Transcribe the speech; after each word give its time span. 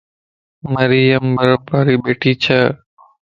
مريءَ 0.73 1.11
مَ 1.23 1.27
برف 1.35 1.61
باري 1.67 1.95
ٻھڻي 2.03 2.31
چھهَ 2.43 2.61